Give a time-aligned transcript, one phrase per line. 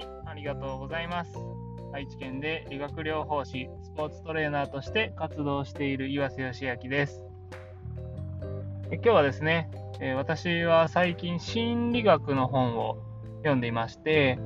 [0.00, 1.32] きありがとうございます。
[1.92, 7.24] 愛知県で理学療法士、スポーツトレーナーとして活動している岩瀬義明です。
[8.90, 9.70] 今日はですね、
[10.00, 12.98] え私は最近心理学の本を
[13.38, 14.38] 読んでいまして、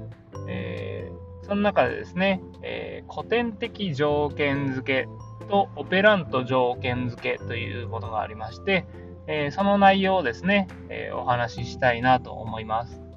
[0.48, 5.09] えー、その中でですね、えー、古典的条件付け
[5.48, 8.87] とオペラント条件付けということがありまして、
[9.27, 13.09] えー、その内容をですね、えお話ししたいなと思います。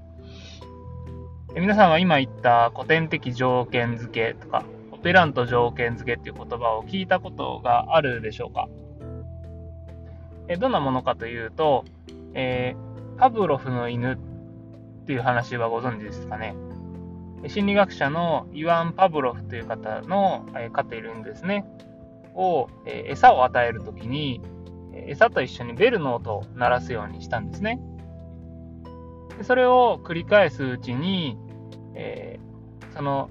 [1.55, 8.67] 皆さんは今言った古典的条件付けとか、オペラント条件付けっていう言葉を聞いたことがあるでしょうか？
[10.47, 11.85] えどんなものかというと、
[12.33, 14.17] えー、パブロフの犬っ
[15.05, 16.55] ていう話はご存知ですかね？
[17.47, 21.65] 心理学者のイワン・パブロフという方の、えー、飼っているんですね。
[22.33, 24.41] を、えー、餌を与えるときに
[24.91, 27.79] 餌と一緒にベルの音を鳴らすようにしたんですね。
[29.41, 31.37] それを繰り返すうちに、
[31.95, 33.29] えー、その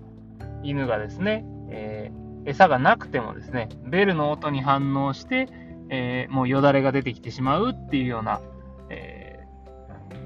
[0.62, 5.48] 犬がですね、えー、餌がなくてもですね、ベルの音に反応して、
[5.90, 8.40] えー、もうよだれが出てきてしまうっていうような、
[8.88, 9.40] え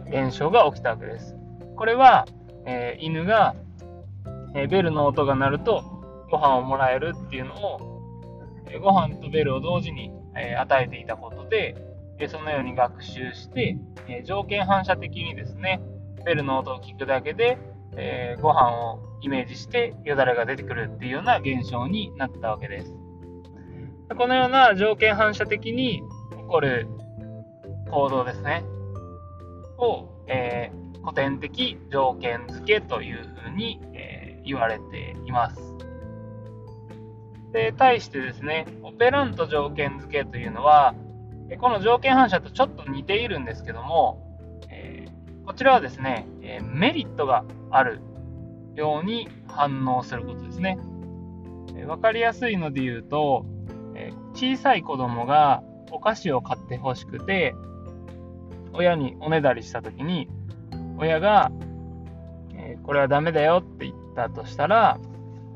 [0.08, 1.36] 現象が起きたわけです。
[1.76, 2.26] これは、
[2.64, 3.54] え犬が、
[4.54, 5.82] えベルの音が鳴ると
[6.30, 11.76] ご飯をもらえるっていうのを、えご飯とベルを同時に、え与えていたことで、
[12.18, 13.78] えそのように学習して、
[14.08, 15.80] え条件反射的にですね、
[16.24, 17.58] ベルの音を聞くだけで、
[17.96, 22.94] えー、ご飯をイメージしてよだれが出てくるっていうような現象になったわけです。
[24.16, 26.86] このような条件反射的に起こる
[27.90, 28.64] 行動ですね。
[29.78, 35.60] を、えー、古典的条件付けというふうに、えー、言われています。
[37.52, 40.94] で、対してですね、オペラント条件付けというのは、
[41.60, 44.25] この条件反射とちょっと似ているんですけども、
[45.46, 48.00] こちらはですね、えメリットがある
[48.74, 50.76] ように反応することですね。
[51.76, 53.46] え分かりやすいので言うと、
[53.94, 55.62] え小さい子供が
[55.92, 57.54] お菓子を買ってほしくて、
[58.72, 60.28] 親におねだりした時に、
[60.98, 61.52] 親が、
[62.54, 64.98] えこれはダメだよって言ったとしたら、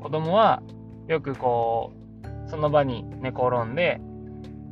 [0.01, 0.63] 子供は
[1.07, 1.91] よくこ
[2.23, 3.99] う、その場に寝転んで、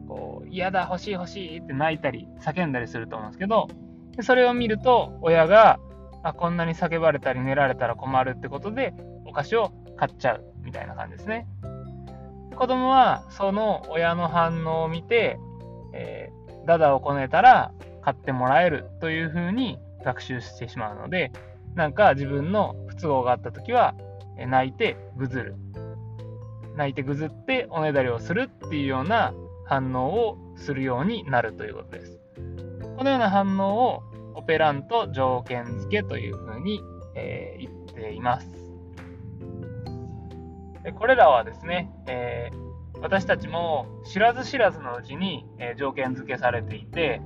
[0.08, 3.68] こう、嫌だ、欲しい欲しいって泣いたり、叫んだりすると思うんですけど、
[4.16, 5.80] でそれを見ると、親が、
[6.24, 8.94] あ、こんなに叫ばれたり寝られたら困るってことで、
[9.26, 11.48] お菓子を買っちゃう、みたいな感じですね。
[12.56, 15.40] 子供は、その親の反応を見て、
[15.94, 17.72] えー、ダダをこねたら
[18.02, 21.32] 買ってもらえるというふうに学習してしまうので、
[21.76, 23.96] なんか自分の不都合があった時は、
[24.38, 25.56] 泣いてぐずる。
[26.76, 29.34] 泣いてぐずっておねだりをするっていうような
[29.66, 32.19] 反応をするようになるということです。
[33.00, 34.04] このような反応を
[34.36, 36.82] オペラント条件付けというふうに、
[37.16, 38.50] えー、言っています。
[40.84, 47.22] でこれらはですね、えー、私たちも知らず知らずのうちに、え、条件付けされていて、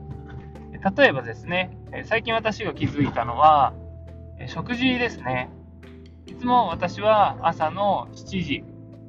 [0.95, 3.73] 例えばですね、最近私が気づいたのは、
[4.45, 5.49] 食事ですね。
[6.27, 8.63] いつも私は朝の7時、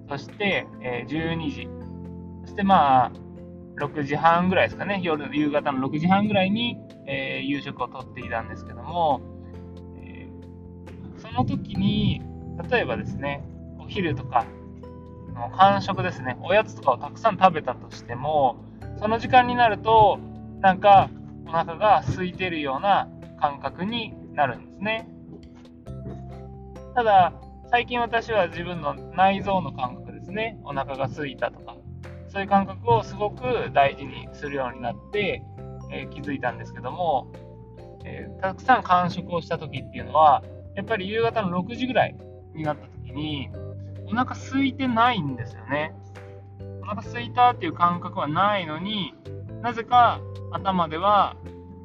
[0.09, 1.69] そして12時、
[2.47, 3.24] そしてまあ
[3.77, 9.21] 6時半ぐらいですかね、夜、夕方の6時半ぐらいに、えー、夕食をとっていたんですけども、
[9.97, 12.23] えー、その時に、
[12.71, 13.45] 例えばですね、
[13.79, 14.47] お昼とか、
[15.35, 18.57] の間食ですね、おやつとかをたくさん食べたとしても、
[18.99, 20.19] その時間になると、
[20.61, 21.11] なんか
[21.47, 23.09] お腹が空いてるような
[23.41, 25.09] 感覚になるんですね。
[26.95, 27.33] ただ、
[27.71, 31.77] 最近私は自分の内臓の感覚ですね、お腹が空いたとか、
[32.35, 35.41] そういう感覚をすごく大事にするようになって、
[35.93, 37.31] えー、気づいたんですけども、
[38.05, 40.43] えー、たくさん間食をした時っていうのは、
[40.75, 42.17] やっぱり夕方の6時ぐらい
[42.57, 43.51] になった時に、
[44.07, 45.95] お腹空いてないんですよね。
[46.83, 49.15] お腹空いたっていう感覚はないのに、
[49.63, 50.21] なぜか
[50.51, 51.37] 頭では、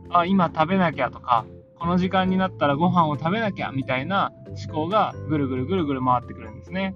[0.10, 1.46] あ、今食べなきゃとか、
[1.76, 4.34] この時間になったらご飯を食べなきゃみたいな
[4.66, 6.96] 思考がぐるぐるぐるぐる回ってくるんですね。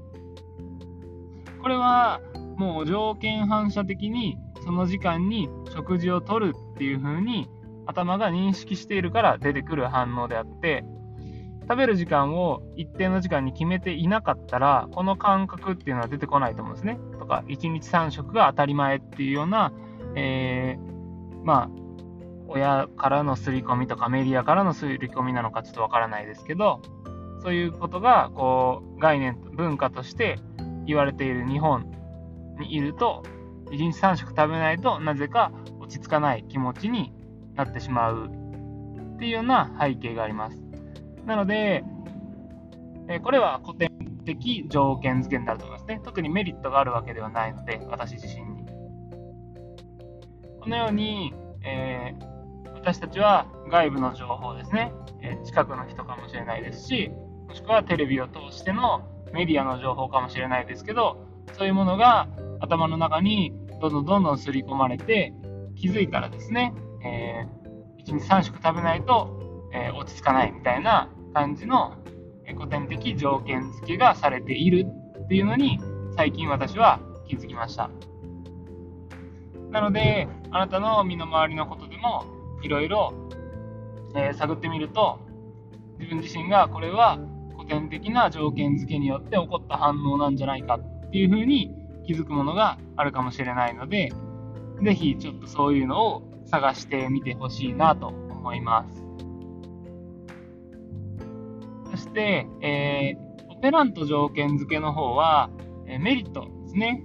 [1.61, 2.19] これは
[2.57, 7.49] もう条件反射的にその時間に食事をとるっていう風に
[7.85, 10.85] 頭が認識しているから出てくる反応であって
[11.63, 16.99] 食べる時間を一定の時間に決めていなかったらこの感覚っていうのは出てこないと思うんですね。
[17.19, 19.71] とか1日3食が当たり前っていうような、
[20.15, 21.83] えー、まあ
[22.47, 26.81] 親からの刷り込みとかメディアからの刷り込みなのかちょっとわからないですけど
[27.41, 30.39] そういうことがこう概念文化として
[30.85, 31.91] 言われている日本
[32.59, 33.23] にいると、
[33.71, 37.11] 1日3食食べないとなぜか落ち着かない気持ちに
[37.55, 38.29] なってしまう
[39.15, 40.61] っていうような背景があります。
[41.25, 41.83] なので、
[43.07, 43.89] えこれは古典
[44.25, 46.01] 的条件付けになると思いますね。
[46.03, 48.65] 特にメリットがあるわけではないので、私自身に。
[50.61, 51.33] このように、
[51.63, 57.11] えー、私たちは外部の情報ですね、え近くの人かもしれないですし、
[57.47, 61.25] もしくはテレビを通してのメディアの情報かもしれないですけど、
[61.57, 62.27] そういうものが
[62.63, 63.51] 頭の中に
[63.81, 65.33] どんどんどんどん刷り込まれて、
[65.75, 66.73] 気づいたらですね、
[67.03, 71.97] えー、1日3食食べないと、えー、落ち着かないみたいな感じの
[72.55, 74.85] 古典的条件付けがされている
[75.25, 75.79] っていうのに
[76.15, 77.89] 最近私は気づきました。
[79.71, 82.23] なので、あなたの身の回りのことでも
[82.61, 83.13] いろいろ
[84.37, 85.19] 探ってみると、
[85.99, 87.19] 自分自身がこれは
[87.57, 94.11] 古典的な条件付けによって起こった反応なんじゃないかっていうふうに気づくものがあるかもしれないので、
[94.81, 99.03] ぜひちょっとそういうのを探してみてほしいなと思います。
[101.91, 105.49] そして、えー、オペラント条件付けの方は、
[105.87, 107.03] えー、メリットですね。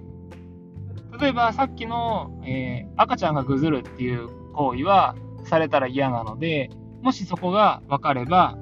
[1.19, 5.15] 例えばさっきの、えー、赤ちゃんがぐずるっていう行為は
[5.45, 6.69] されたら嫌なので、
[7.01, 8.57] もしそこが分かれば、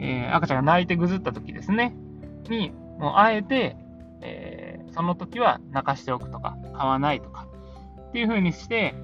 [0.00, 1.94] えー、赤ちゃんが泣いてぐずった時ですね、
[2.48, 3.76] に、もうあえて、
[4.20, 4.57] え、
[4.92, 7.46] その時は泣かしておくとか、買わないとか、
[8.08, 8.94] っていう風にして、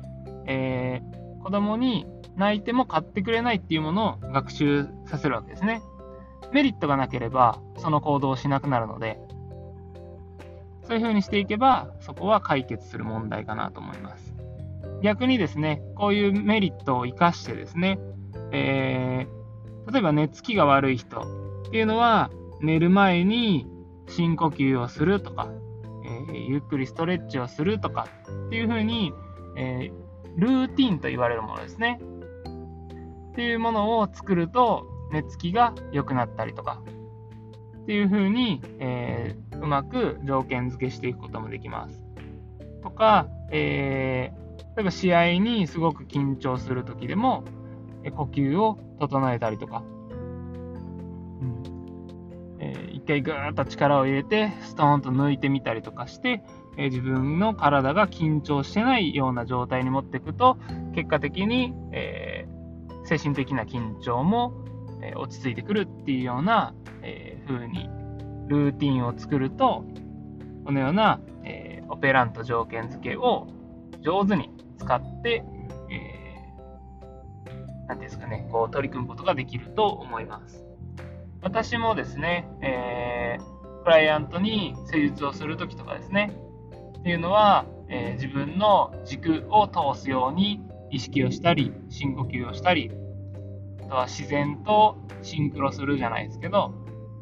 [0.46, 5.82] えー、子供に泣いても買ってくれないっていうものを学習させるわけですね。
[6.52, 9.20] メリットがなければ、その行動をしなくなるので、
[10.82, 14.34] そういう風にしていけば、そこは解決する問題かなと思います。
[15.02, 17.98] 逆にですね、こういうメリットを生かしてですね、
[18.52, 23.66] えー、例えば寝つきが悪い人っていうのは、寝る前に
[24.08, 28.08] 深呼吸をするとか、ー、ゆっくりストレッチをするとか
[28.46, 29.12] っていう風に、
[29.56, 32.00] えー、ルーティンと言われるものですね。
[33.32, 36.82] っていうものを作ると、寝つきが良くなったりとか、
[37.82, 42.02] っていう風に、えー、うまく条件付けしていくこともできます。
[42.82, 47.44] とか、えー、例えば試合にすごく緊張する時でも、
[48.16, 49.82] 呼吸を整えたりとか、
[51.40, 51.62] うん、
[53.04, 56.42] 一回ぐーっと力を入れて、ストーンと抜いてみたりとかして、
[56.76, 60.58] え自分の体が緊張してないような状態に持っていくと、
[60.94, 64.64] 結果的に、えー、精神的な緊張も
[65.04, 67.88] え落ち着いてくるっていうような、えー、風に
[68.48, 69.84] ルーティンを作ると、
[70.64, 73.46] このような、えー、オペラント条件付けを
[74.00, 75.44] 上手に使って、
[75.90, 80.64] えー、なんですかね、こう取り組むことができると思います。
[81.42, 82.93] 私もですね、えー、
[83.84, 86.32] クライアントに施術をするときとかですね、
[86.98, 92.90] っていうのは、えー、自分の軸を通すように意識をしたり、深呼吸をしたり、
[93.82, 96.72] あとは自然とシンクロするじゃないですけど、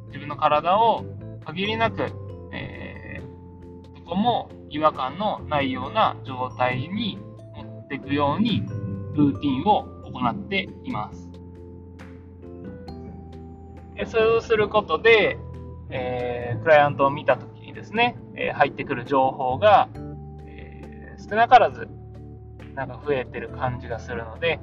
[0.07, 1.05] 自分の体を
[1.45, 2.07] 限りなく、
[2.53, 7.19] えー、どこも違和感のないような状態に
[7.57, 8.63] 持っていくように、
[9.15, 11.29] ルーティンを行っています。
[14.07, 15.39] そうすることで、
[15.93, 19.89] えー、クライアントを見たときにですね、えー、入ってくる情報が、
[20.47, 21.87] えー、少なからず
[22.75, 24.59] なんか増えてる感じがするので、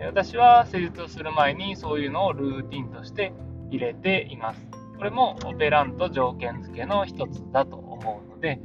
[0.00, 3.32] 私は施術をする前にそういうのをルーティンとして
[3.70, 4.60] 入れています。
[4.98, 8.60] これもオペラント条件付けの一つだと思うので、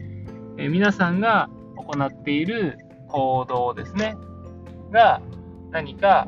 [0.57, 4.15] え皆さんが行っている行動ですね、
[4.91, 5.21] が
[5.71, 6.27] 何か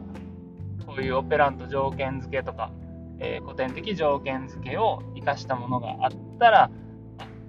[0.85, 2.71] こういうオペラント条件付けとか、
[3.23, 6.69] えー、古典的条件付けを活かしたものがあったら、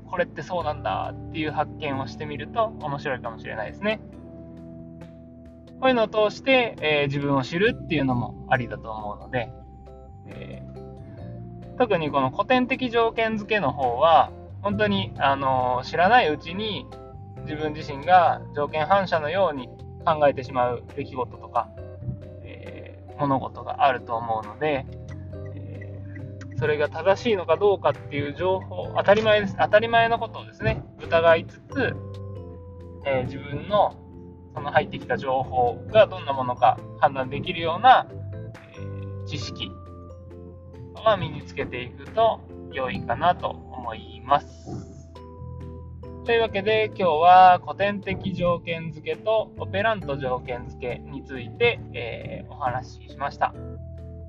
[0.07, 4.01] これってそうなんだっていう発見をしてみると面白いかもしれないですね。
[5.81, 9.51] こういうのを通して、えー、自分を知るっていうのもありだと思うので、
[10.29, 14.31] えー、特にこの古典的条件付けの方は、
[14.63, 16.87] 本当に、あのー、知らないうちに
[17.43, 19.69] 自分自身が条件反射のように
[20.07, 21.69] 考えてしまう出来事とか、
[22.45, 24.87] えー、物事があると思うので、
[26.57, 29.57] それが正しいのかどうかっていう情報、当たり前です。
[29.59, 31.97] 当たり前のことをですね、疑いつつ、
[33.07, 33.97] え自分の
[34.55, 39.71] その入ってきた情報がどんなものか判断できるような、えー、知識
[40.95, 42.41] は身につけていくと
[42.73, 44.95] 良いかなと思います。
[46.25, 53.55] というわけで今日は古典的条件付けとオペラント条件付けについて、えー、お話ししました。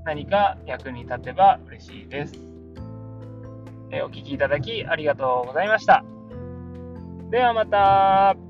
[0.06, 2.34] 何か役に立てば嬉しいです。
[3.92, 6.06] え、お聴きいただきありがとうございました。
[7.32, 8.45] ではまた。